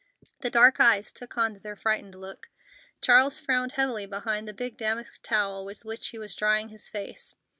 [0.39, 2.49] The dark eyes took on their frightened look.
[3.01, 7.35] Charles frowned heavily behind the big damask towel with which he was drying his face.